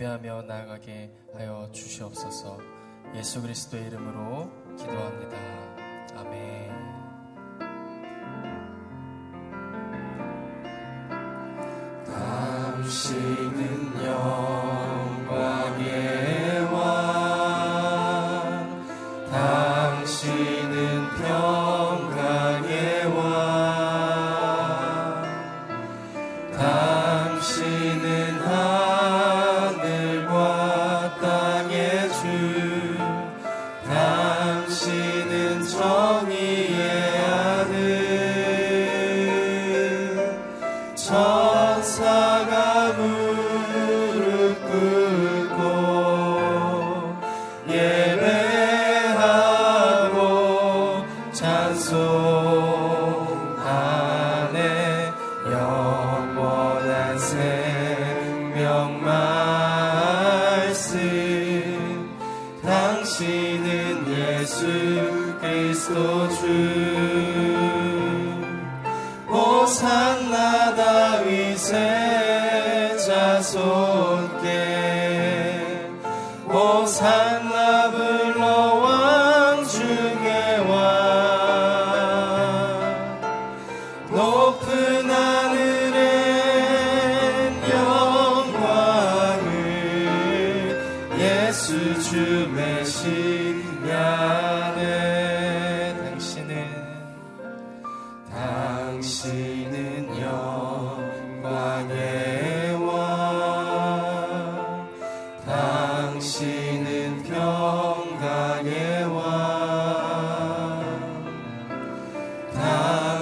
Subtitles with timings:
[0.00, 2.58] 예배하며 나아가게 하여 주시옵소서.
[3.14, 5.36] 예수 그리스도의 이름으로 기도합니다.
[6.16, 6.70] 아멘.
[12.86, 14.49] 당신은요.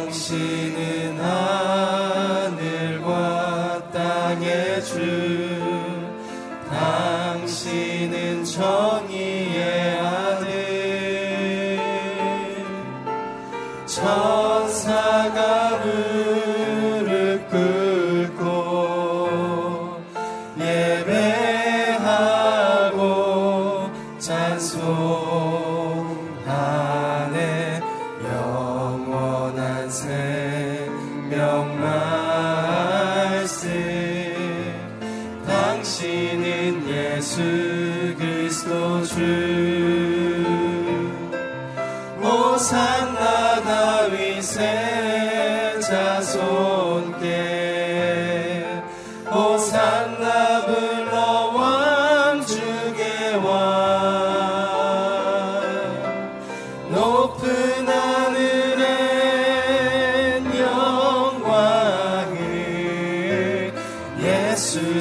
[0.08, 1.20] 당신은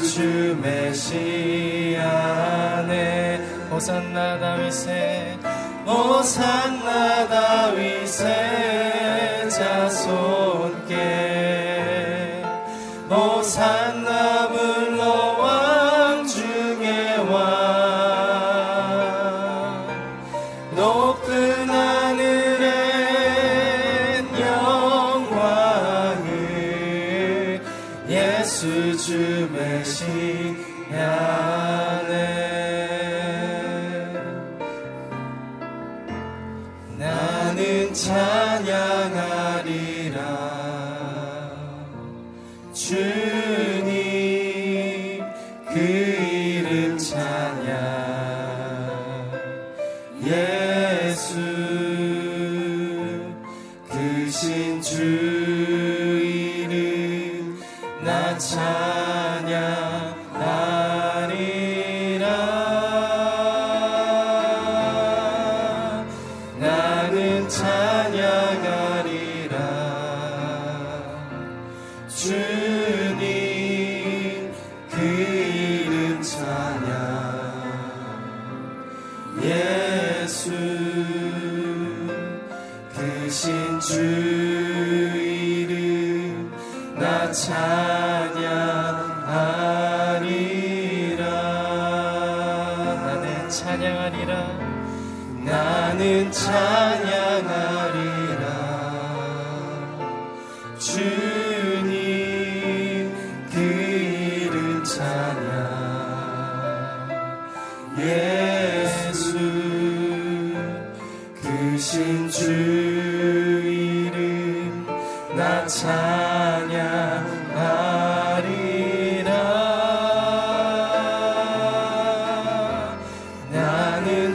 [0.01, 1.97] 주 메시아네
[3.71, 5.37] 오산나다 위세
[5.85, 8.96] 오산나다 위세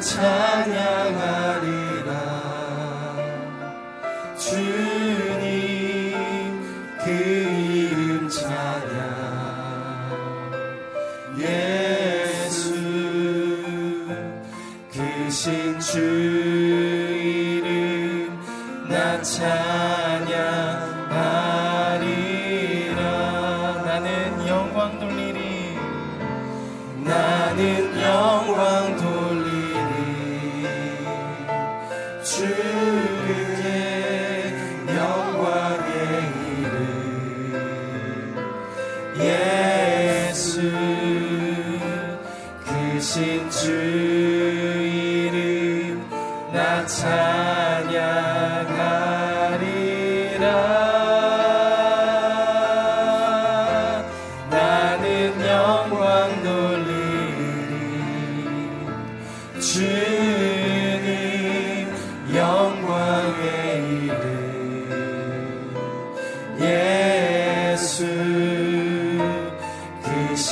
[0.01, 1.02] 찬양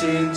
[0.01, 0.33] 그신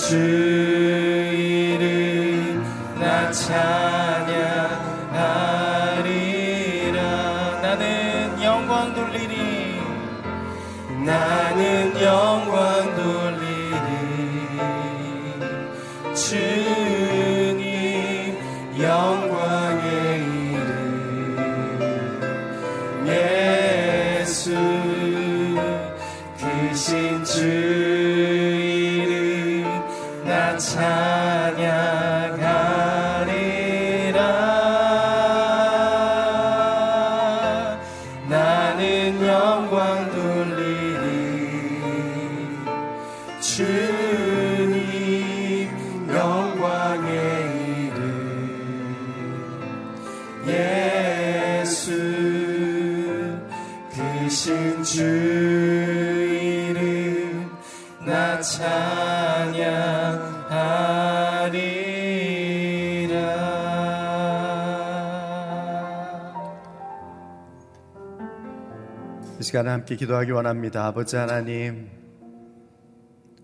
[69.44, 70.86] 이 시간에 함께 기도하기 원합니다.
[70.86, 71.90] 아버지 하나님,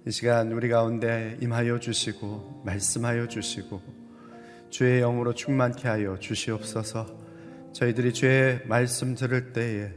[0.08, 3.82] 이 시간 우리 가운데 임하여 주시고, 말씀하여 주시고,
[4.70, 7.06] 주의 영으로 충만케 하여 주시옵소서.
[7.74, 9.92] 저희들이 주의 말씀 들을 때에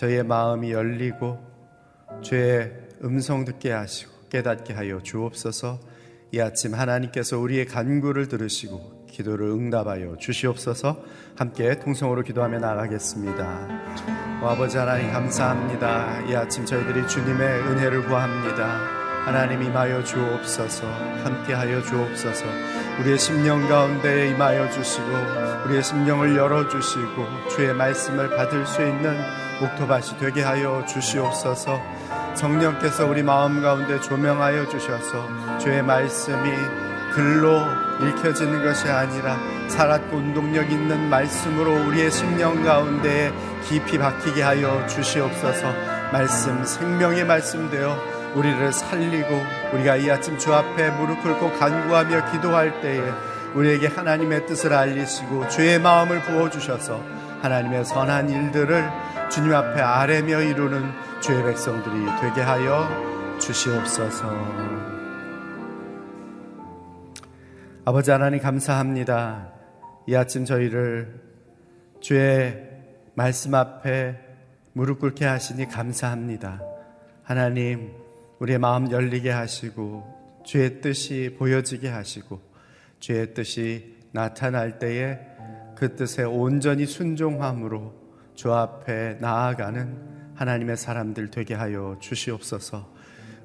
[0.00, 1.38] 저희의 마음이 열리고,
[2.22, 2.72] 주의
[3.04, 5.78] 음성 듣게 하시고, 깨닫게 하여 주옵소서.
[6.32, 11.04] 이 아침 하나님께서 우리의 간구를 들으시고, 기도를 응답하여 주시옵소서.
[11.36, 13.68] 함께 통성으로 기도하며 나가겠습니다.
[14.42, 16.22] 오, 아버지 하나님 감사합니다.
[16.30, 19.00] 이 아침 저희들이 주님의 은혜를 구합니다.
[19.26, 20.86] 하나님 임하여 주옵소서
[21.24, 22.46] 함께하여 주옵소서
[23.00, 25.06] 우리의 심령 가운데 임하여 주시고
[25.66, 29.14] 우리의 심령을 열어주시고 주의 말씀을 받을 수 있는
[29.60, 31.80] 옥토밭이 되게 하여 주시옵소서.
[32.34, 36.50] 성령께서 우리 마음 가운데 조명하여 주셔서 주의 말씀이
[37.12, 37.60] 글로
[38.00, 39.36] 읽혀지는 것이 아니라
[39.68, 43.32] 살았고 운동력 있는 말씀으로 우리의 심령 가운데
[43.68, 45.72] 깊이 박히게 하여 주시옵소서.
[46.12, 47.96] 말씀 생명의 말씀 되어
[48.34, 49.28] 우리를 살리고
[49.74, 53.02] 우리가 이 아침 주 앞에 무릎 꿇고 간구하며 기도할 때에
[53.54, 57.02] 우리에게 하나님의 뜻을 알리시고 주의 마음을 부어 주셔서
[57.42, 58.88] 하나님의 선한 일들을
[59.30, 64.26] 주님 앞에 아뢰며 이루는 주의 백성들이 되게 하여 주시옵소서.
[67.84, 69.52] 아버지 하나님 감사합니다.
[70.08, 71.20] 이 아침 저희를
[72.00, 72.56] 주의
[73.14, 74.18] 말씀 앞에
[74.72, 76.60] 무릎 꿇게 하시니 감사합니다.
[77.22, 77.92] 하나님,
[78.40, 82.40] 우리의 마음 열리게 하시고, 주의 뜻이 보여지게 하시고,
[82.98, 85.20] 주의 뜻이 나타날 때에
[85.76, 87.99] 그 뜻에 온전히 순종함으로
[88.40, 92.90] 주 앞에 나아가는 하나님의 사람들 되게 하여 주시옵소서.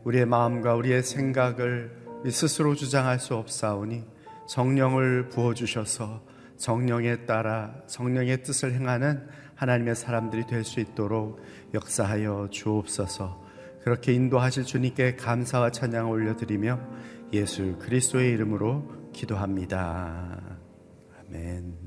[0.05, 1.91] 우리의 마음과 우리의 생각을
[2.31, 4.05] 스스로 주장할 수 없사오니
[4.47, 6.23] 성령을 부어 주셔서
[6.55, 11.41] 성령에 따라 성령의 뜻을 행하는 하나님의 사람들이 될 수 있도록
[11.73, 13.43] 역사하여 주옵소서.
[13.83, 16.79] 그렇게 인도하실 주님께 감사와 찬양을 올려드리며
[17.33, 20.39] 예수 그리스도의 이름으로 기도합니다.
[21.19, 21.84] 아멘.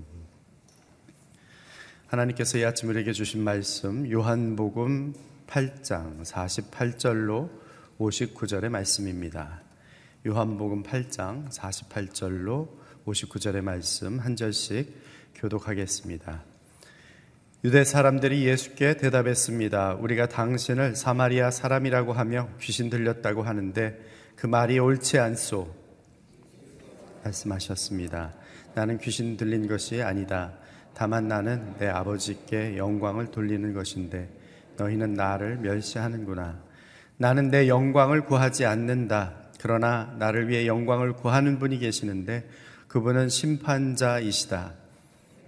[2.09, 5.13] 하나님께서 이 아침 우리에게 주신 말씀 요한복음
[5.47, 7.51] 8장 48절로
[7.99, 9.61] 59절의 말씀입니다.
[10.27, 12.71] 요한복음 8장 48절로
[13.05, 14.91] 59절의 말씀 한 절씩
[15.35, 16.45] 교독하겠습니다.
[17.65, 19.97] 유대 사람들이 예수께 대답했습니다.
[19.97, 24.01] 우리가 당신을 사마리아 사람이라고 하며 귀신 들렸다고 하는데
[24.35, 25.75] 그 말이 옳지 않소.
[27.23, 28.33] 말씀하셨습니다.
[28.75, 30.55] 나는 귀신 들린 것이 아니다.
[30.99, 34.29] 다만 나는 내 아버지께 영광을 돌리는 것인데
[34.79, 36.59] 너희는 나를 멸시하는구나.
[37.19, 39.33] 나는 내 영광을 구하지 않는다.
[39.61, 42.49] 그러나 나를 위해 영광을 구하는 분이 계시는데
[42.89, 44.73] 그분은 심판자이시다.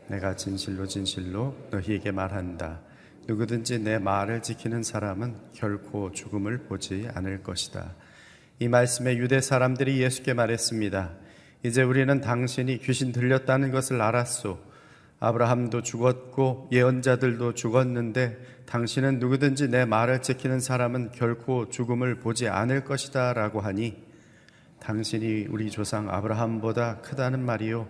[0.06, 2.78] 내가 진실로 진실로 너희에게 말한다.
[3.26, 7.96] 누구든지 내 말을 지키는 사람은 결코 죽음을 보지 않을 것이다.
[8.60, 11.10] 이 말씀에 유대 사람들이 예수께 말했습니다.
[11.64, 14.69] 이제 우리는 당신이 귀신 들렸다는 것을 알았소.
[15.20, 23.34] 아브라함도 죽었고 예언자들도 죽었는데 당신은 누구든지 내 말을 지키는 사람은 결코 죽음을 보지 않을 것이다
[23.34, 24.02] 라고 하니
[24.80, 27.86] 당신이 우리 조상 아브라함보다 크다는 말이요.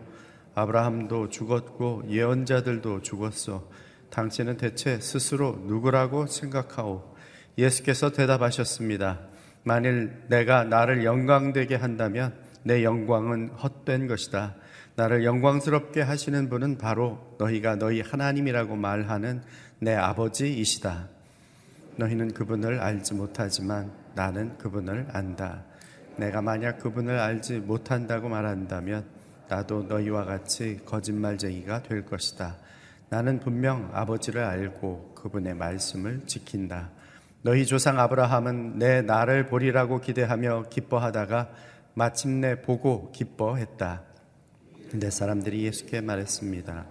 [0.56, 3.68] 아브라함도 죽었고 예언자들도 죽었어.
[4.10, 7.14] 당신은 대체 스스로 누구라고 생각하오?
[7.56, 9.20] 예수께서 대답하셨습니다.
[9.62, 12.34] 만일 내가 나를 영광되게 한다면
[12.64, 14.56] 내 영광은 헛된 것이다.
[15.00, 19.40] 나를 영광스럽게 하시는 분은 바로 너희가 너희 하나님이라고 말하는
[19.78, 21.08] 내 아버지이시다.
[21.96, 25.64] 너희는 그분을 알지 못하지만 나는 그분을 안다.
[26.16, 29.06] 내가 만약 그분을 알지 못한다고 말한다면
[29.48, 32.56] 나도 너희와 같이 거짓말쟁이가 될 것이다.
[33.08, 36.90] 나는 분명 아버지를 알고 그분의 말씀을 지킨다.
[37.40, 41.48] 너희 조상 아브라함은 내 나를 보리라고 기대하며 기뻐하다가
[41.94, 44.09] 마침내 보고 기뻐했다.
[44.90, 46.86] 근데 사람들이 예수께 말했습니다.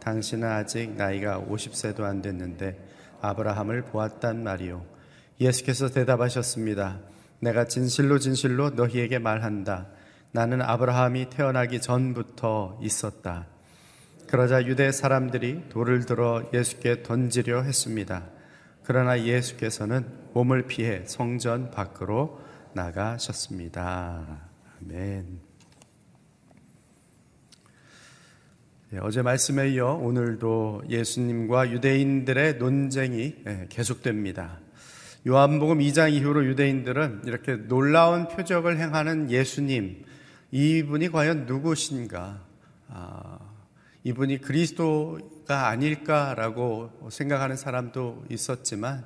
[0.00, 2.78] 당신은 아직 나이가 50세도 안 됐는데
[3.20, 4.84] 아브라함을 보았단 말이요.
[5.40, 7.00] 예수께서 대답하셨습니다.
[7.40, 9.88] 내가 진실로 진실로 너희에게 말한다.
[10.32, 13.46] 나는 아브라함이 태어나기 전부터 있었다.
[14.28, 18.24] 그러자 유대 사람들이 돌을 들어 예수께 던지려 했습니다.
[18.84, 22.40] 그러나 예수께서는 몸을 피해 성전 밖으로
[22.72, 24.48] 나가셨습니다.
[24.82, 25.53] 아멘.
[28.94, 34.60] 네, 어제 말씀에 이어 오늘도 예수님과 유대인들의 논쟁이 예, 계속됩니다.
[35.26, 40.04] 요한복음 2장 이후로 유대인들은 이렇게 놀라운 표적을 행하는 예수님,
[40.52, 42.40] 이분이 과연 누구신가?
[42.90, 43.38] 아,
[44.04, 49.04] 이분이 그리스도가 아닐까라고 생각하는 사람도 있었지만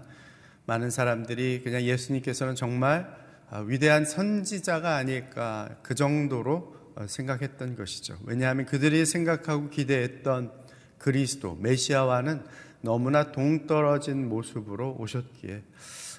[0.67, 3.09] 많은 사람들이 그냥 예수님께서는 정말
[3.49, 8.19] 아, 위대한 선지자가 아닐까 그 정도로 어, 생각했던 것이죠.
[8.25, 10.53] 왜냐하면 그들이 생각하고 기대했던
[10.99, 12.43] 그리스도, 메시아와는
[12.81, 15.63] 너무나 동떨어진 모습으로 오셨기에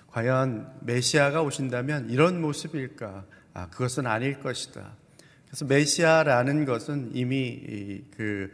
[0.08, 3.26] 과연 메시아가 오신다면 이런 모습일까?
[3.54, 4.96] 아, 그것은 아닐 것이다.
[5.48, 8.52] 그래서 메시아라는 것은 이미 그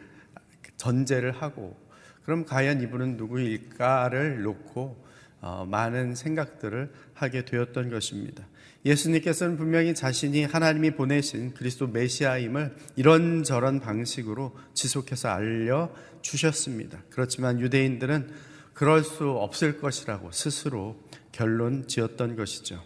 [0.78, 1.78] 전제를 하고
[2.24, 5.06] 그럼 과연 이분은 누구일까를 놓고
[5.42, 8.46] 어, 많은 생각들을 하게 되었던 것입니다.
[8.86, 17.00] 예수님께서는 분명히 자신이 하나님이 보내신 그리스도 메시아임을 이런저런 방식으로 지속해서 알려 주셨습니다.
[17.10, 18.30] 그렇지만 유대인들은
[18.74, 21.02] 그럴 수 없을 것이라고 스스로
[21.32, 22.84] 결론 지었던 것이죠.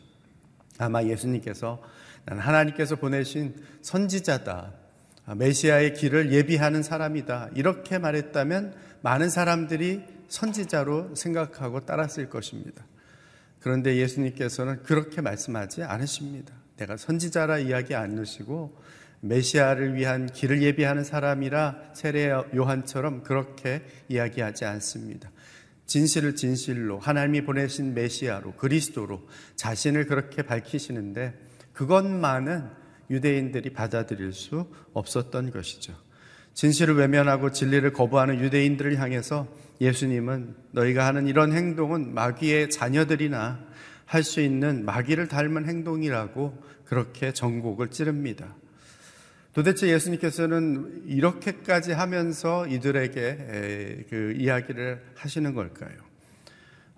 [0.78, 1.82] 아마 예수님께서
[2.26, 4.74] 난 하나님께서 보내신 선지자다.
[5.36, 7.50] 메시아의 길을 예비하는 사람이다.
[7.56, 12.86] 이렇게 말했다면 많은 사람들이 선지자로 생각하고 따랐을 것입니다.
[13.60, 16.54] 그런데 예수님께서는 그렇게 말씀하지 않으십니다.
[16.78, 18.78] 내가 선지자라 이야기 않으시고
[19.22, 25.30] 메시아를 위한 길을 예비하는 사람이라 세례 요한처럼 그렇게 이야기하지 않습니다.
[25.86, 31.34] 진실을 진실로 하나님이 보내신 메시아로 그리스도로 자신을 그렇게 밝히시는데
[31.74, 32.70] 그것만은
[33.10, 35.96] 유대인들이 받아들일 수 없었던 것이죠.
[36.54, 39.48] 진실을 외면하고 진리를 거부하는 유대인들을 향해서
[39.82, 43.68] 예수님은 너희가 하는 이런 행동은 마귀의 자녀들이나
[44.06, 48.56] 할 수 있는 마귀를 닮은 행동이라고 그렇게 정곡을 찌릅니다.
[49.54, 55.92] 도대체 예수님께서는 이렇게까지 하면서 이들에게 그 이야기를 하시는 걸까요?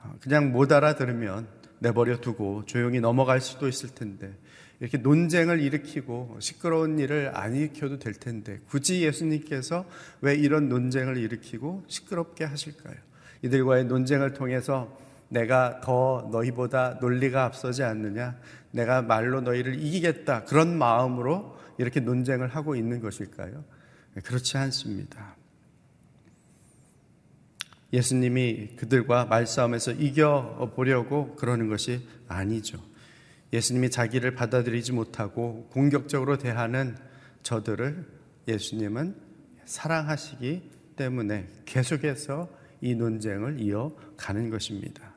[0.01, 1.47] 아, 그냥 못 알아들으면
[1.79, 4.33] 내버려 두고 조용히 넘어갈 수도 있을 텐데
[4.81, 9.85] 이렇게 논쟁을 일으키고 시끄러운 일을 안 일으켜도 될 텐데 굳이 예수님께서
[10.21, 12.95] 왜 이런 논쟁을 일으키고 시끄럽게 하실까요?
[13.43, 14.97] 이들과의 논쟁을 통해서
[15.29, 18.39] 내가 더 너희보다 논리가 앞서지 않느냐?
[18.71, 20.45] 내가 말로 너희를 이기겠다.
[20.45, 23.63] 그런 마음으로 이렇게 논쟁을 하고 있는 것일까요?
[24.23, 25.35] 그렇지 않습니다.
[27.93, 32.90] 예수님이 그들과 말싸움에서 이겨보려고 그러는 것이 아니죠.
[33.53, 36.95] 예수님이 자기를 받아들이지 못하고 공격적으로 대하는
[37.43, 38.05] 저들을
[38.47, 39.15] 예수님은
[39.65, 42.49] 사랑하시기 때문에 계속해서
[42.81, 45.13] 이 논쟁을 이어가는 것입니다.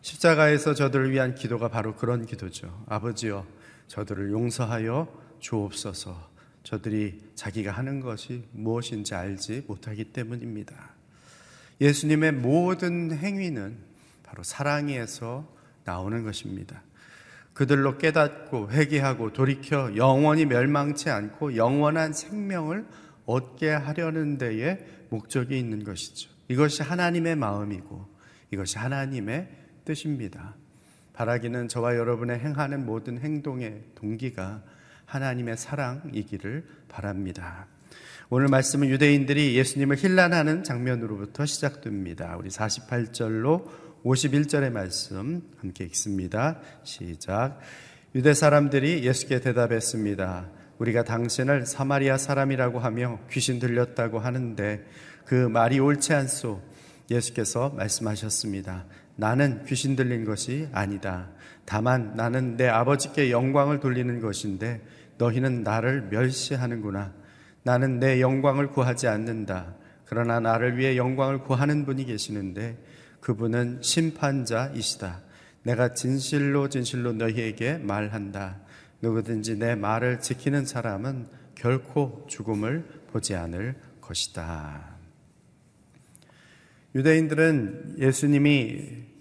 [0.00, 2.84] 십자가에서 저들을 위한 기도가 바로 그런 기도죠.
[2.88, 3.46] 아버지여,
[3.88, 6.30] 저들을 용서하여 주옵소서.
[6.64, 10.90] 저들이 자기가 하는 것이 무엇인지 알지 못하기 때문입니다.
[11.80, 13.76] 예수님의 모든 행위는
[14.22, 15.48] 바로 사랑에서
[15.84, 16.82] 나오는 것입니다.
[17.54, 22.86] 그들로 깨닫고 회개하고 돌이켜 영원히 멸망치 않고 영원한 생명을
[23.26, 24.78] 얻게 하려는 데에
[25.10, 26.30] 목적이 있는 것이죠.
[26.48, 28.06] 이것이 하나님의 마음이고
[28.50, 29.48] 이것이 하나님의
[29.84, 30.54] 뜻입니다.
[31.12, 34.62] 바라기는 저와 여러분의 행하는 모든 행동의 동기가
[35.04, 37.66] 하나님의 사랑이기를 바랍니다.
[38.30, 42.34] 오늘 말씀은 유대인들이 예수님을 힐난하는 장면으로부터 시작됩니다.
[42.38, 43.68] 우리 48절로
[44.04, 46.58] 51절의 말씀 함께 읽습니다.
[46.82, 47.60] 시작.
[48.14, 50.48] 유대 사람들이 예수께 대답했습니다.
[50.78, 54.84] 우리가 당신을 사마리아 사람이라고 하며 귀신 들렸다고 하는데
[55.24, 56.60] 그 말이 옳지 않소.
[57.10, 58.86] 예수께서 말씀하셨습니다.
[59.14, 61.28] 나는 귀신 들린 것이 아니다.
[61.64, 64.82] 다만 나는 내 아버지께 영광을 돌리는 것인데
[65.18, 67.12] 너희는 나를 멸시하는구나.
[67.62, 69.74] 나는 내 영광을 구하지 않는다.
[70.06, 72.76] 그러나 나를 위해 영광을 구하는 분이 계시는데
[73.22, 75.20] 그분은 심판자이시다.
[75.62, 78.60] 내가 진실로 진실로 너희에게 말한다.
[79.00, 84.96] 누구든지 내 말을 지키는 사람은 결코 죽음을 보지 않을 것이다.
[86.94, 89.12] 유대인들은 예수님이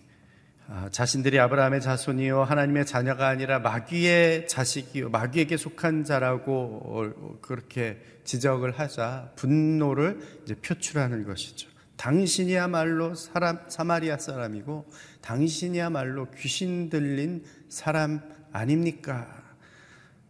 [0.67, 9.34] 아, 자신들이 아브라함의 자손이요 하나님의 자녀가 아니라 마귀의 자식이요 마귀에게 속한 자라고 그렇게 지적을 하자
[9.36, 11.71] 분노를 이제 표출하는 것이죠.
[12.01, 14.89] 당신이야말로 사람 사마리아 사람이고
[15.22, 19.27] 당신이야말로 귀신 들린 사람 아닙니까?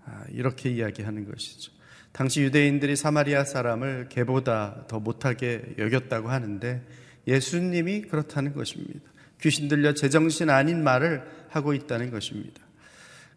[0.03, 1.71] 아, 이렇게 이야기하는 것이죠.
[2.11, 6.85] 당시 유대인들이 사마리아 사람을 개보다 더 못하게 여겼다고 하는데
[7.25, 9.09] 예수님이 그렇다는 것입니다.
[9.39, 12.61] 귀신 들려 제정신 아닌 말을 하고 있다는 것입니다.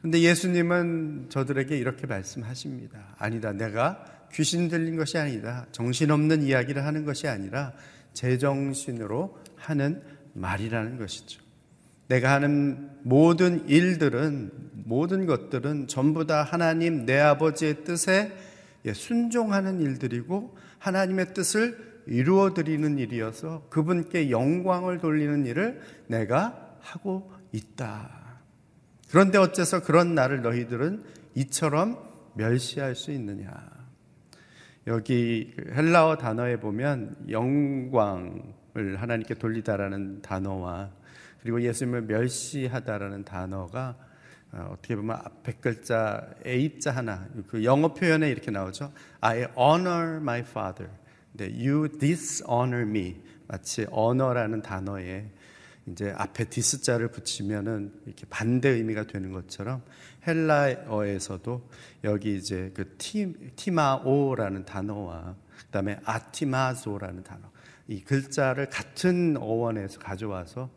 [0.02, 3.14] 근데 예수님은 저들에게 이렇게 말씀하십니다.
[3.16, 3.52] 아니다.
[3.52, 5.66] 내가 귀신 들린 것이 아니다.
[5.70, 7.72] 정신없는 이야기를 하는 것이 아니라
[8.14, 11.42] 제정신으로 하는 말이라는 것이죠.
[12.08, 14.50] 내가 하는 모든 일들은,
[14.86, 18.32] 모든 것들은 전부 다 하나님 내 아버지의 뜻에
[18.92, 28.40] 순종하는 일들이고 하나님의 뜻을 이루어 드리는 일이어서 그분께 영광을 돌리는 일을 내가 하고 있다.
[29.10, 31.02] 그런데 어째서 그런 나를 너희들은
[31.34, 31.98] 이처럼
[32.34, 33.73] 멸시할 수 있느냐?
[34.86, 40.90] 여기 그 헬라어 단어에 보면 영광을 하나님께 돌리다라는 단어와
[41.40, 43.96] 그리고 예수님을 멸시하다라는 단어가
[44.52, 48.92] 어, 어떻게 보면 앞에 글자 A자 하나 그 영어 표현에 이렇게 나오죠.
[49.20, 50.92] I honor my father.
[51.32, 55.30] 네, you dishonor me 마치 honor라는 단어에
[55.86, 59.82] 이제 앞에 디스자를 붙이면은 이렇게 반대 의미가 되는 것처럼
[60.26, 61.68] 헬라어에서도
[62.04, 67.50] 여기 이제 그 티, 티마오라는 단어와 그다음에 아티마조라는 단어
[67.86, 70.70] 이 글자를 같은 어원에서 가져와서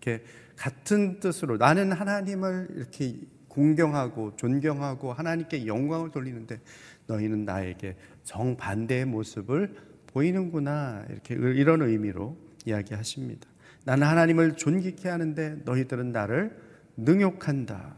[0.00, 0.24] 이렇게
[0.56, 6.60] 같은 뜻으로 나는 하나님을 이렇게 공경하고 존경하고 하나님께 영광을 돌리는데
[7.06, 11.04] 너희는 나에게 정반대의 모습을 보이는구나.
[11.10, 13.48] 이렇게 이런 의미로 이야기하십니다.
[13.84, 16.56] 나는 하나님을 존귀케 하는데 너희들은 나를
[16.96, 17.94] 능욕한다.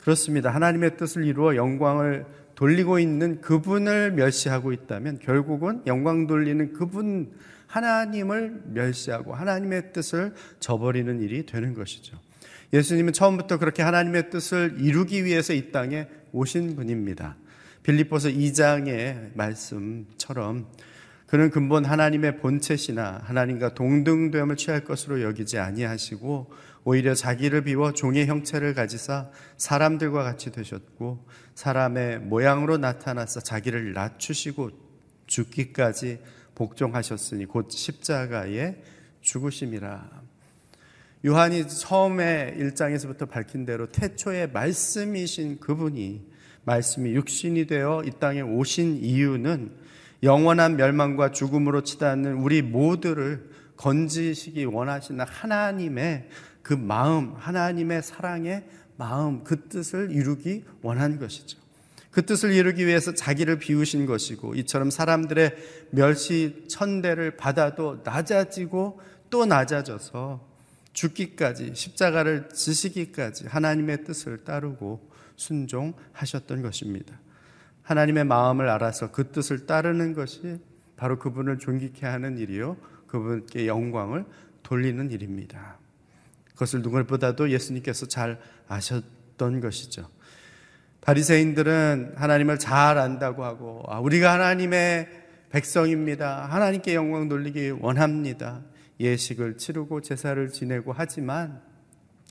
[0.00, 0.50] 그렇습니다.
[0.50, 7.32] 하나님의 뜻을 이루어 영광을 돌리고 있는 그분을 멸시하고 있다면 결국은 영광 돌리는 그분
[7.66, 12.18] 하나님을 멸시하고 하나님의 뜻을 저버리는 일이 되는 것이죠.
[12.72, 17.36] 예수님은 처음부터 그렇게 하나님의 뜻을 이루기 위해서 이 땅에 오신 분입니다.
[17.82, 20.66] 빌립보서 2장의 말씀처럼
[21.30, 26.50] 그는 근본 하나님의 본체시나 하나님과 동등됨을 취할 것으로 여기지 아니하시고
[26.82, 34.70] 오히려 자기를 비워 종의 형체를 가지사 사람들과 같이 되셨고 사람의 모양으로 나타나서 자기를 낮추시고
[35.28, 36.18] 죽기까지
[36.56, 38.82] 복종하셨으니 곧 십자가에
[39.20, 40.10] 죽으심이라.
[41.26, 46.26] 요한이 처음에 1장에서부터 밝힌 대로 태초의 말씀이신 그분이
[46.64, 49.79] 말씀이 육신이 되어 이 땅에 오신 이유는
[50.22, 56.28] 영원한 멸망과 죽음으로 치닫는 우리 모두를 건지시기 원하시는 하나님의
[56.62, 58.64] 그 마음, 하나님의 사랑의
[58.96, 61.58] 마음, 그 뜻을 이루기 원한 것이죠.
[62.10, 65.56] 그 뜻을 이루기 위해서 자기를 비우신 것이고 이처럼 사람들의
[65.90, 70.48] 멸시 천대를 받아도 낮아지고 또 낮아져서
[70.92, 77.18] 죽기까지 십자가를 지시기까지 하나님의 뜻을 따르고 순종하셨던 것입니다.
[77.82, 80.58] 하나님의 마음을 알아서 그 뜻을 따르는 것이
[80.96, 82.76] 바로 그분을 존귀케 하는 일이요.
[83.06, 84.24] 그분께 영광을
[84.62, 85.78] 돌리는 일입니다.
[86.52, 88.38] 그것을 누구보다도 예수님께서 잘
[88.68, 90.08] 아셨던 것이죠.
[91.00, 95.08] 바리새인들은 하나님을 잘 안다고 하고 아, 우리가 하나님의
[95.50, 96.46] 백성입니다.
[96.46, 98.62] 하나님께 영광 돌리기 원합니다.
[99.00, 101.62] 예식을 치르고 제사를 지내고 하지만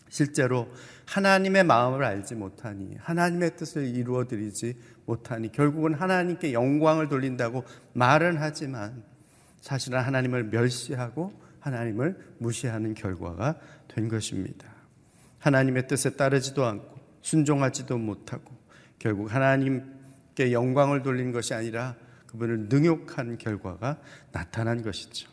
[0.10, 0.68] 실제로
[1.06, 9.04] 하나님의 마음을 알지 못하니 하나님의 뜻을 이루어 드리지 못하니 결국은 하나님께 영광을 돌린다고 말은 하지만
[9.62, 13.56] 사실은 하나님을 멸시하고 하나님을 무시하는 결과가
[13.88, 14.68] 된 것입니다.
[15.40, 18.58] 하나님의 뜻에 따르지도 않고 순종하지도 못하고
[18.98, 21.96] 결국 하나님께 영광을 돌린 것이 아니라
[22.28, 24.00] 그분을 능욕한 결과가
[24.32, 25.30] 나타난 것이죠.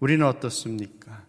[0.00, 1.24] 우리는 어떻습니까?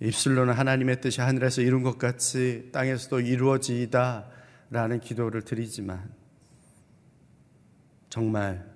[0.00, 4.30] 입술로는 하나님의 뜻이 하늘에서 이룬 것 같이 땅에서도 이루어지이다
[4.70, 6.10] 라는 기도를 드리지만
[8.08, 8.66] 정말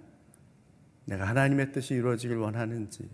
[1.06, 3.08] 내가 하나님의 뜻이 이루어지길 원하는지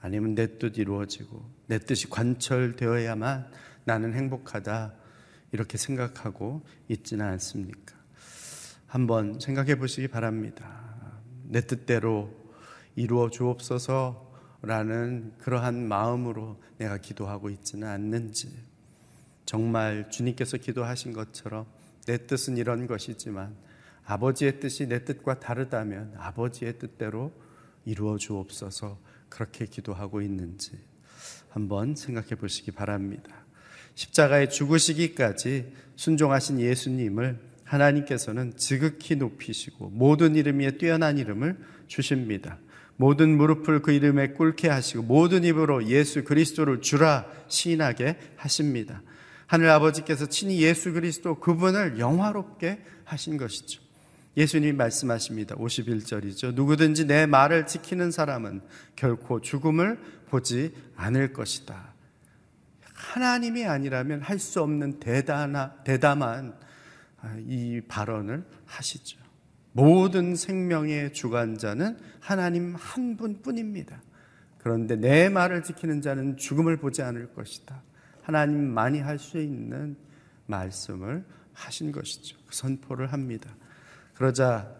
[0.00, 3.50] 아니면 내 뜻 이루어지고 내 뜻이 관철되어야만
[3.84, 4.94] 나는 행복하다
[5.52, 7.94] 이렇게 생각하고 있지는 않습니까?
[8.86, 11.20] 한번 생각해 보시기 바랍니다.
[11.44, 12.34] 내 뜻대로
[12.96, 14.31] 이루어 주옵소서
[14.62, 18.48] 라는 그러한 마음으로 내가 기도하고 있지는 않는지
[19.44, 21.66] 정말 주님께서 기도하신 것처럼
[22.06, 23.56] 내 뜻은 이런 것이지만
[24.04, 27.32] 아버지의 뜻이 내 뜻과 다르다면 아버지의 뜻대로
[27.84, 28.98] 이루어 주옵소서
[29.28, 30.78] 그렇게 기도하고 있는지
[31.50, 33.44] 한번 생각해 보시기 바랍니다.
[33.94, 42.58] 십자가에 죽으시기까지 순종하신 예수님을 하나님께서는 지극히 높이시고 모든 이름 위에 뛰어난 이름을 주십니다.
[43.02, 49.02] 모든 무릎을 그 이름에 꿇게 하시고 모든 입으로 예수 그리스도를 주라 시인하게 하십니다.
[49.48, 53.82] 하늘 아버지께서 친히 예수 그리스도 그분을 영화롭게 하신 것이죠.
[54.36, 55.56] 예수님이 말씀하십니다.
[55.56, 56.54] 51절이죠.
[56.54, 58.60] 누구든지 내 말을 지키는 사람은
[58.94, 61.94] 결코 죽음을 보지 않을 것이다.
[62.94, 66.54] 하나님이 아니라면 할 수 없는 대단하, 대담한
[67.48, 69.18] 이 발언을 하시죠.
[69.72, 74.02] 모든 생명의 주관자는 하나님 한 분뿐입니다.
[74.58, 77.82] 그런데 내 말을 지키는 자는 죽음을 보지 않을 것이다.
[78.22, 79.96] 하나님만이 할 수 있는
[80.46, 82.36] 말씀을 하신 것이죠.
[82.46, 83.54] 그 선포를 합니다.
[84.14, 84.70] 그러자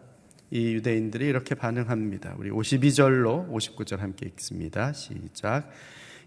[0.51, 2.35] 이 유대인들이 이렇게 반응합니다.
[2.39, 4.93] 우리 52절로 59절 함께 읽습니다.
[4.93, 5.71] 시작.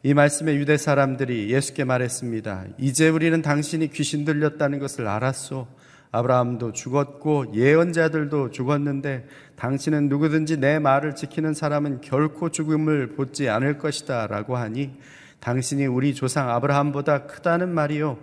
[0.04, 2.66] 이 말씀에 유대 사람들이 예수께 말했습니다.
[2.80, 5.68] 이제 우리는 당신이 귀신 들렸다는 것을 알았소.
[6.16, 14.28] 아브라함도 죽었고 예언자들도 죽었는데 당신은 누구든지 내 말을 지키는 사람은 결코 죽음을 보지 않을 것이다
[14.28, 14.94] 라고 하니
[15.42, 18.18] 당신이 우리 조상 아브라함보다 크다는 말이요.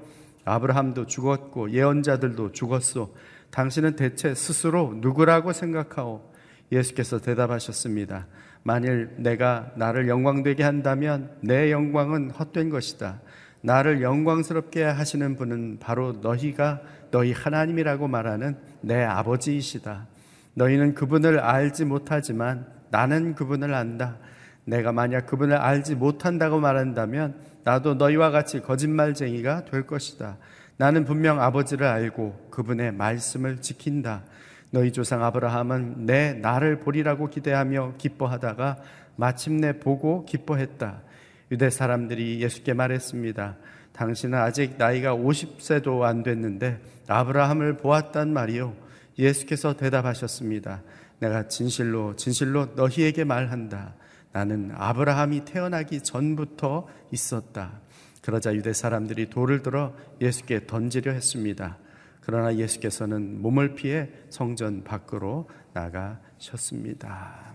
[0.45, 3.15] 아브라함도 죽었고 예언자들도 죽었소.
[3.51, 6.33] 당신은 대체 스스로 누구라고 생각하오?
[6.73, 8.27] 예수께서 대답하셨습니다.
[8.63, 13.21] 만일 내가 나를 영광되게 한다면 내 영광은 헛된 것이다.
[13.61, 16.81] 나를 영광스럽게 하시는 분은 바로 너희가
[17.13, 20.09] 너희 하나님이라고 말하는 내 아버지이시다.
[20.55, 24.17] 너희는 그분을 알지 못하지만 나는 그분을 안다.
[24.65, 30.39] 내가 만약 그분을 알지 못한다고 말한다면 나도 너희와 같이 거짓말쟁이가 될 것이다.
[30.79, 34.25] 나는 분명 아버지를 알고 그분의 말씀을 지킨다.
[34.71, 38.79] 너희 조상 아브라함은 내 나를 보리라고 기대하며 기뻐하다가
[39.17, 41.03] 마침내 보고 기뻐했다.
[41.51, 43.57] 유대 사람들이 예수께 말했습니다.
[44.03, 48.75] 당신은 아직 나이가 50세도 안 됐는데 아브라함을 보았단 말이요.
[49.17, 50.83] 예수께서 대답하셨습니다.
[51.21, 53.95] 내가 진실로 진실로 너희에게 말한다.
[54.33, 57.81] 나는 아브라함이 태어나기 전부터 있었다.
[58.23, 61.79] 그러자 유대 사람들이 돌을 들어 예수께 던지려 했습니다.
[62.23, 67.52] 그러나 예수께서는 몸을 피해 성전 밖으로 나가셨습니다.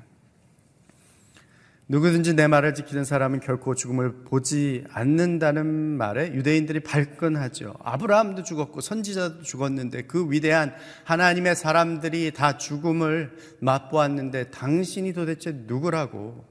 [1.90, 7.76] 누구든지 내 말을 지키는 사람은 결코 죽음을 보지 않는다는 말에 유대인들이 발끈하죠.
[7.82, 10.74] 아브라함도 죽었고 선지자도 죽었는데 그 위대한
[11.06, 16.46] 하나님의 사람들이 다 죽음을 맛보았는데 당신이 도대체 누구라고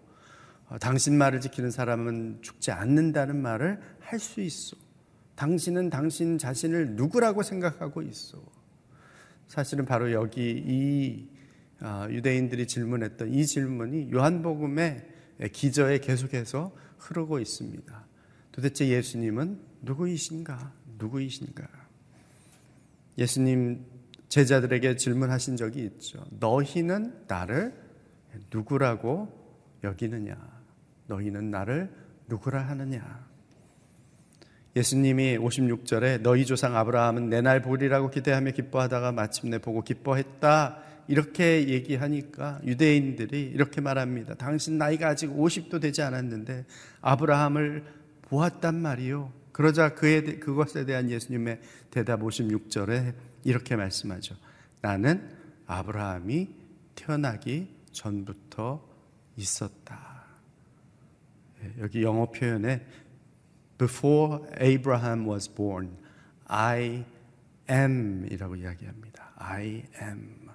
[0.81, 4.77] 당신 말을 지키는 사람은 죽지 않는다는 말을 할 수 있어.
[5.35, 8.42] 당신은 당신 자신을 누구라고 생각하고 있어.
[9.49, 11.29] 사실은 바로 여기 이
[11.79, 15.15] 아, 유대인들이 질문했던 이 질문이 요한복음의
[15.53, 18.07] 기저에 계속해서 흐르고 있습니다.
[18.53, 20.72] 도대체 예수님은 누구이신가?
[20.99, 21.66] 누구이신가?
[23.18, 23.85] 예수님
[24.29, 26.25] 제자들에게 질문하신 적이 있죠.
[26.40, 27.75] 너희는 나를
[28.53, 29.29] 누구라고
[29.85, 30.37] 여기느냐?
[31.07, 31.92] 너희는 나를
[32.29, 33.27] 누구라 하느냐?
[34.75, 40.83] 예수님이 56절에 너희 조상 아브라함은 내 날 보리라고 기대하며 기뻐하다가 마침내 보고 기뻐했다.
[41.09, 44.35] 이렇게 얘기하니까 유대인들이 이렇게 말합니다.
[44.35, 46.64] 당신 나이가 아직 50도 되지 않았는데
[47.01, 47.85] 아브라함을
[48.23, 49.33] 보았단 말이요.
[49.53, 53.14] 그러자 그에 그것에 대한 예수님의 대답 56절에
[53.45, 54.35] 이렇게 말씀하죠.
[54.83, 55.31] 나는
[55.66, 56.49] 아브라함이
[56.95, 58.87] 태어나기 전부터
[59.37, 60.25] 있었다.
[61.62, 62.85] 예, 여기 영어 표현에
[63.79, 65.97] Before Abraham was born,
[66.47, 67.05] I
[67.71, 69.33] am이라고 이야기합니다.
[69.37, 70.45] I am.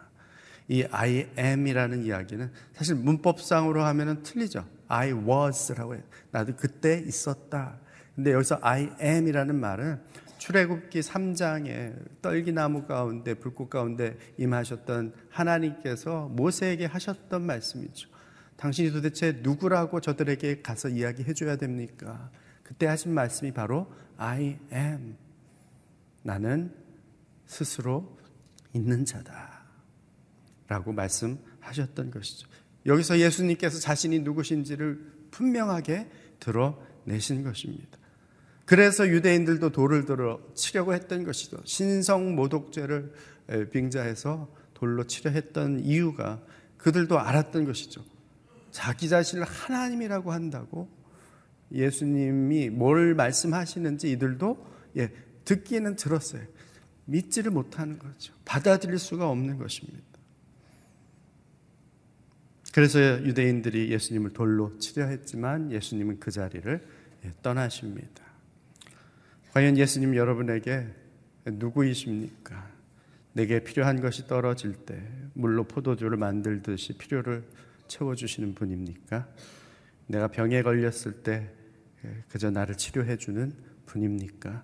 [0.71, 4.65] 이 I am이라는 이야기는 사실 문법상으로 하면은 틀리죠.
[4.87, 6.03] I was라고 해요.
[6.31, 7.77] 나도 그때 있었다.
[8.15, 9.99] 근데 여기서 I am이라는 말은
[10.37, 18.07] 출애굽기 3장에 떨기나무 가운데 불꽃 가운데 임하셨던 하나님께서 모세에게 하셨던 말씀이죠.
[18.55, 22.31] 당신이 도대체 누구라고 저들에게 가서 이야기해 줘야 됩니까?
[22.63, 25.17] 그때 하신 말씀이 바로 I am.
[26.23, 26.73] 나는
[27.45, 28.17] 스스로
[28.73, 29.50] 있는 자다.
[30.71, 32.47] 라고 말씀하셨던 것이죠.
[32.85, 37.99] 여기서 예수님께서 자신이 누구신지를 분명하게 드러내신 것입니다.
[38.63, 41.57] 그래서 유대인들도 돌을 들어 치려고 했던 것이죠.
[41.65, 43.11] 신성 모독죄를
[43.71, 46.41] 빙자해서 돌로 치려 했던 이유가
[46.77, 48.01] 그들도 알았던 것이죠.
[48.71, 50.87] 자기 자신을 하나님이라고 한다고
[51.73, 55.11] 예수님이 뭘 말씀하시는지 이들도 예,
[55.43, 56.43] 듣기는 들었어요.
[57.03, 58.33] 믿지를 못하는 거죠.
[58.45, 60.10] 받아들일 수가 없는 것입니다.
[62.73, 66.81] 그래서 유대인들이 예수님을 돌로 치려 했지만 예수님은 그 자리를
[67.25, 68.23] 예, 떠나십니다.
[69.51, 70.87] 과연 예수님 여러분에게
[71.45, 72.69] 누구이십니까?
[73.33, 75.01] 내게 필요한 것이 떨어질 때
[75.33, 77.43] 물로 포도주를 만들듯이 필요를
[77.87, 79.27] 채워주시는 분입니까?
[80.07, 81.49] 내가 병에 걸렸을 때
[82.29, 83.53] 그저 나를 치료해 주는
[83.85, 84.63] 분입니까?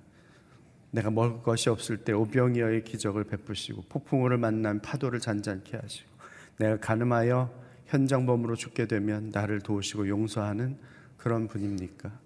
[0.91, 6.09] 내가 먹을 것이 없을 때 오병이어의 기적을 베푸시고 폭풍우를 만난 파도를 잔잔케 하시고
[6.57, 10.77] 내가 가늠하여 현장범으로 죽게 되면 나를 도우시고 용서하는
[11.17, 12.19] 그런 분입니까?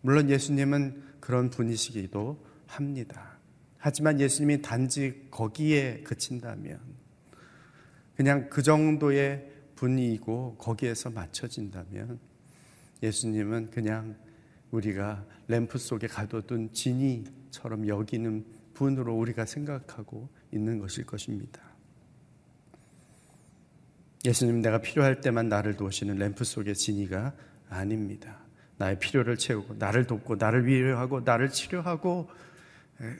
[0.00, 3.38] 물론 예수님은 그런 분이시기도 합니다.
[3.78, 6.80] 하지만 예수님이 단지 거기에 그친다면
[8.16, 12.20] 그냥 그 정도의 분이고 거기에서 맞춰진다면
[13.02, 14.16] 예수님은 그냥
[14.70, 21.71] 우리가 램프 속에 가둬둔 진이처럼 여기는 분으로 우리가 생각하고 있는 것일 것입니다.
[24.24, 27.32] 예수님 내가 필요할 때만 나를 도우시는 램프 속의 진이가
[27.68, 28.38] 아닙니다.
[28.76, 32.30] 나의 필요를 채우고 나를 돕고 나를 위로하고 나를 치료하고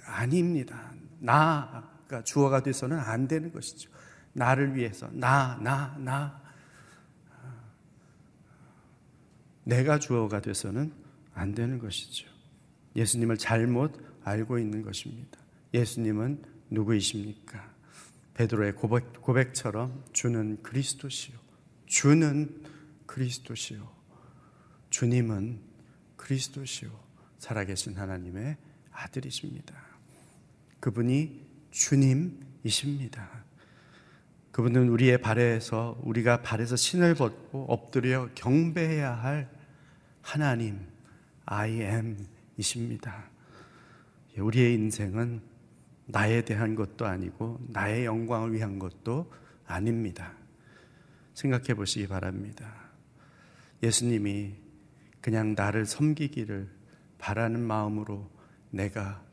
[0.05, 0.93] 아닙니다.
[1.19, 3.91] 나가 주어가 돼서는 안 되는 것이죠.
[4.33, 6.41] 나를 위해서 나, 나, 나.
[9.65, 10.93] 내가 주어가 돼서는
[11.35, 12.29] 안 되는 것이죠.
[12.97, 15.39] 예수님을 잘못 알고 있는 것입니다.
[15.75, 17.72] 예수님은 누구이십니까?
[18.35, 21.37] 베드로의 고백, 고백 처럼 주는 그리스도시요.
[21.87, 22.63] 주는
[23.07, 23.91] 그리스도시요.
[24.91, 25.61] 주님은
[26.17, 26.91] 그리스도시요
[27.39, 28.57] 살아계신 하나님의
[28.91, 29.75] 아들이십니다.
[30.81, 33.45] 그분이 주님이십니다.
[34.53, 39.51] 그분은 우리의 발에서 우리가 발에서 신을 벗고 엎드려 경배해야 할
[40.21, 40.87] 하나님
[41.47, 43.31] I am이십니다.
[44.37, 45.43] 우리의 인생은
[46.13, 49.33] 나에 대한 것도 아니고 나의 영광을 위한 것도
[49.67, 50.35] 아닙니다.
[51.33, 52.71] 생각해 보시기 바랍니다.
[53.83, 54.55] 예수님이
[55.23, 56.69] 그냥 나를 섬기기를
[57.19, 58.31] 바라는 마음으로
[58.71, 59.25] 내가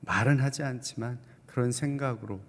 [0.00, 2.40] 말은 하지 않지만 그런 생각으로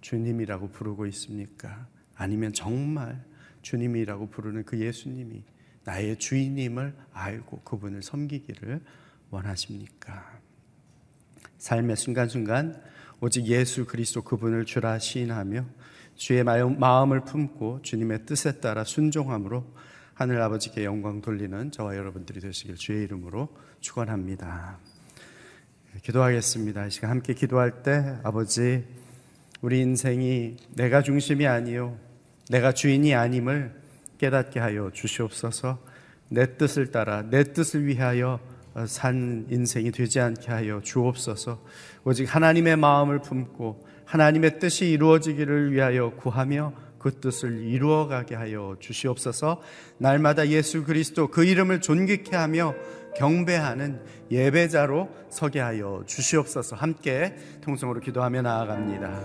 [0.00, 1.88] 주님이라고 부르고 있습니까?
[2.14, 3.24] 아니면 정말
[3.62, 5.42] 주님이라고 부르는 그 예수님이
[5.84, 8.80] 나의 주인임을 알고 그분을 섬기기를
[9.30, 10.40] 원하십니까?
[11.58, 12.80] 삶의 순간순간
[13.24, 15.64] 오직 예수 그리스도 그분을 주라 시인하며
[16.16, 19.64] 주의 마음을 품고 주님의 뜻에 따라 순종함으로
[20.12, 24.76] 하늘 아버지께 영광 돌리는 저와 여러분들이 되시길 주의 이름으로 축원합니다.
[26.02, 26.86] 기도하겠습니다.
[26.86, 28.84] 이 시간 함께 기도할 때 아버지
[29.60, 31.96] 우리 인생이 내가 중심이 아니요
[32.50, 33.72] 내가 주인이 아님을
[34.18, 35.80] 깨닫게 하여 주시옵소서.
[36.28, 38.40] 내 뜻을 따라 내 뜻을 위하여
[38.86, 41.62] 산 인생이 되지 않게 하여 주옵소서.
[42.04, 49.60] 오직 하나님의 마음을 품고 하나님의 뜻이 이루어지기를 위하여 구하며 그 뜻을 이루어 가게 하여 주시옵소서
[49.98, 52.74] 날마다 예수 그리스도 그 이름을 존귀케 하며
[53.16, 59.20] 경배하는 예배자로 서게 하여 주시옵소서 함께 통성으로 기도하며 나아갑니다.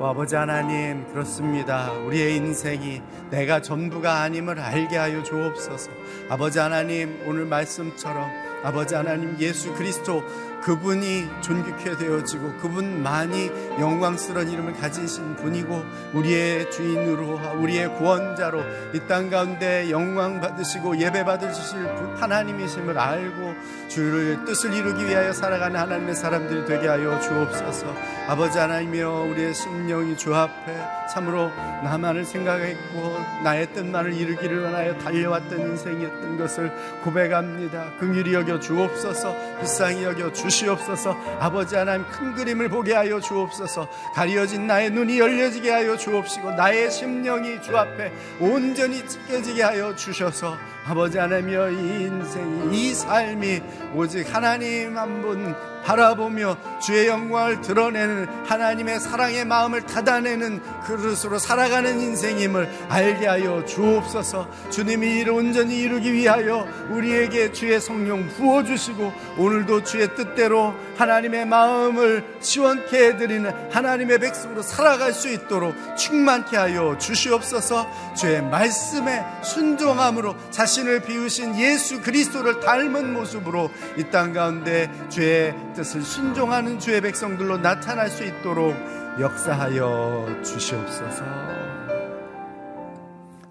[0.00, 1.92] 오, 아버지 하나님 그렇습니다.
[1.92, 5.90] 우리의 인생이 내가 전부가 아님을 알게 하여 주옵소서.
[6.28, 10.24] 아버지 하나님 오늘 말씀처럼 아버지 하나님 예수 그리스도
[10.64, 18.60] 그분이 존귀케 되어지고 그분만이 영광스러운 이름을 가지신 분이고 우리의 주인으로 우리의 구원자로
[18.94, 23.54] 이 땅 가운데 영광 받으시고 예배 받으실 하나님이심을 알고
[23.88, 27.94] 주를 뜻을 이루기 위하여 살아가는 하나님의 사람들이 되게 하여 주옵소서.
[28.28, 30.74] 아버지 하나님이여 우리의 심령이 주 앞에
[31.12, 31.50] 참으로
[31.82, 36.72] 나만을 생각했고 나의 뜻만을 이루기를 원하여 달려왔던 인생이었던 것을
[37.02, 37.92] 고백합니다.
[38.00, 39.58] 긍휼히 여겨 주옵소서.
[39.58, 41.16] 불쌍히 여겨 주 시옵소서.
[41.40, 43.88] 아버지 하나님 큰 그림을 보게 하여 주옵소서.
[44.14, 51.18] 가려진 나의 눈이 열려지게 하여 주옵시고 나의 심령이 주 앞에 온전히 찢겨지게 하여 주셔서 아버지
[51.18, 53.62] 하나님여 이 인생 이 삶이
[53.94, 63.26] 오직 하나님 한분 바라보며 주의 영광을 드러내는 하나님의 사랑의 마음을 닫아내는 그릇으로 살아가는 인생임을 알게
[63.26, 64.48] 하여 주옵소서.
[64.70, 73.08] 주님이 이를 온전히 이루기 위하여 우리에게 주의 성령 부어주시고 오늘도 주의 뜻대로 하나님의 마음을 시원케
[73.08, 78.14] 해드리는 하나님의 백성으로 살아갈 수 있도록 충만케 하여 주시옵소서.
[78.14, 86.78] 주의 말씀에 순종함으로 자신을 비우신 예수 그리스도를 닮은 모습으로 이 땅 가운데 주의 뜻을 순종하는
[86.78, 88.74] 주의 백성들로 나타날 수 있도록
[89.20, 91.24] 역사하여 주시옵소서.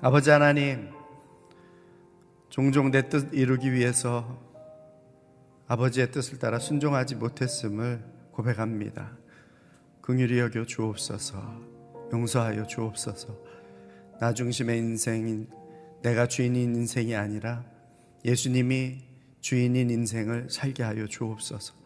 [0.02, 0.90] 아버지 하나님,
[2.50, 4.40] 종종 내 뜻 이루기 위해서
[5.68, 9.18] 아버지의 뜻을 따라 순종하지 못했음을 고백합니다.
[10.02, 11.38] 긍휼히 여겨 주옵소서.
[12.12, 13.38] 용서하여 주옵소서.
[14.20, 15.50] 나 중심의 인생인
[16.02, 17.64] 내가 주인인 인생이 아니라
[18.26, 19.00] 예수님이
[19.42, 21.83] 주인인 인생을 살게 하여 주옵소서.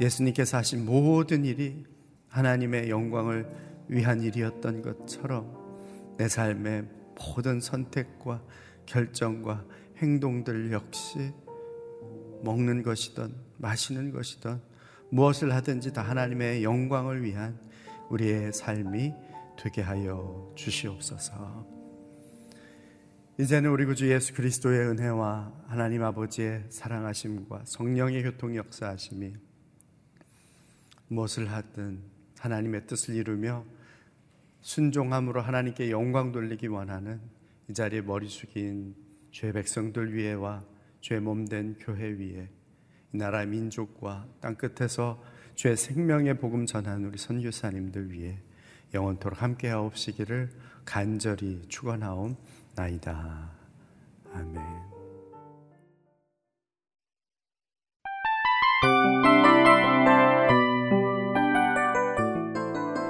[0.00, 1.84] 예수님께서 하신 모든 일이
[2.28, 3.46] 하나님의 영광을
[3.88, 6.84] 위한 일이었던 것처럼 내 삶의
[7.16, 8.42] 모든 선택과
[8.86, 9.64] 결정과
[9.98, 11.32] 행동들 역시
[12.42, 14.60] 먹는 것이든 마시는 것이든
[15.10, 17.58] 무엇을 하든지 다 하나님의 영광을 위한
[18.08, 19.12] 우리의 삶이
[19.58, 21.66] 되게 하여 주시옵소서.
[23.38, 29.49] 이제는 우리 구주 예수 그리스도의 은혜와 하나님 아버지의 사랑하심과 성령의 교통 역사하심이
[31.10, 32.00] 무엇을 하든
[32.38, 33.64] 하나님의 뜻을 이루며
[34.60, 37.20] 순종함으로 하나님께 영광 돌리기 원하는
[37.68, 38.94] 이 자리에 머리 숙인
[39.32, 40.64] 죄 백성들 위에와
[41.00, 42.48] 죄 몸된 교회 위에
[43.12, 45.22] 이 나라 민족과 땅 끝에서
[45.56, 48.38] 죄 생명의 복음 전한 우리 선교사님들 위해
[48.94, 50.50] 영원토록 함께하옵시기를
[50.84, 52.36] 간절히 축원하옵
[52.74, 53.50] 나이다.
[54.32, 54.89] 아멘.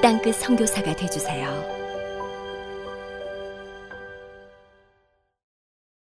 [0.00, 1.77] 땅끝 성교사가 되주세요